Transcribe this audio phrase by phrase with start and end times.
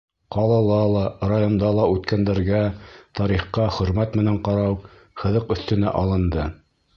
[0.35, 1.01] Ҡалала ла,
[1.31, 2.61] районда ла үткәндәргә,
[3.19, 4.75] тарихҡа хөрмәт менән ҡарау
[5.25, 6.49] һыҙыҡ өҫтөнә алынды.